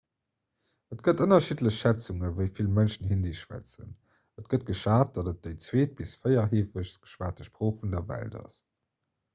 et 0.93 1.01
gëtt 1.07 1.19
ënnerschiddlech 1.25 1.75
schätzungen 1.75 2.33
wéi 2.39 2.47
vill 2.55 2.71
mënschen 2.77 3.11
hindi 3.11 3.35
schwätzen 3.41 3.93
et 4.43 4.49
gëtt 4.55 4.67
geschat 4.71 5.13
datt 5.19 5.31
et 5.35 5.45
déi 5.49 5.55
zweet 5.69 5.95
bis 6.01 6.17
véiertheefegst 6.25 7.03
geschwat 7.05 7.47
sprooch 7.51 7.79
vun 7.85 7.97
der 7.97 8.07
welt 8.15 8.43
ass 8.45 8.61